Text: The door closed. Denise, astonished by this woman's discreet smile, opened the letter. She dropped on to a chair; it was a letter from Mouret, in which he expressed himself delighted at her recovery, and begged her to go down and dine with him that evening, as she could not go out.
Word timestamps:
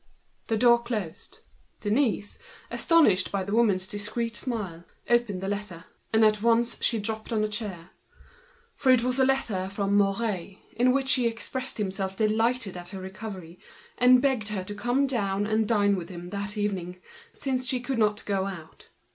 The 0.47 0.57
door 0.57 0.81
closed. 0.81 1.41
Denise, 1.79 2.39
astonished 2.71 3.31
by 3.31 3.43
this 3.43 3.53
woman's 3.53 3.85
discreet 3.85 4.35
smile, 4.35 4.83
opened 5.07 5.41
the 5.41 5.47
letter. 5.47 5.85
She 6.79 6.97
dropped 6.97 7.31
on 7.31 7.41
to 7.41 7.45
a 7.45 7.47
chair; 7.47 7.91
it 8.83 9.03
was 9.03 9.19
a 9.19 9.25
letter 9.25 9.69
from 9.69 9.95
Mouret, 9.95 10.57
in 10.75 10.91
which 10.91 11.13
he 11.13 11.27
expressed 11.27 11.77
himself 11.77 12.17
delighted 12.17 12.75
at 12.75 12.87
her 12.89 12.99
recovery, 12.99 13.59
and 13.95 14.23
begged 14.23 14.47
her 14.47 14.63
to 14.63 14.73
go 14.73 15.05
down 15.05 15.45
and 15.45 15.67
dine 15.67 15.95
with 15.95 16.09
him 16.09 16.31
that 16.31 16.57
evening, 16.57 16.99
as 17.45 17.67
she 17.67 17.79
could 17.79 17.99
not 17.99 18.25
go 18.25 18.47
out. 18.47 18.87